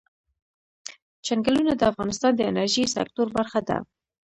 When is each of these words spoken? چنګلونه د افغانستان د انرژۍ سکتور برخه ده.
چنګلونه 1.25 1.73
د 1.75 1.81
افغانستان 1.91 2.31
د 2.35 2.41
انرژۍ 2.49 2.85
سکتور 2.95 3.27
برخه 3.37 3.59
ده. 3.67 3.77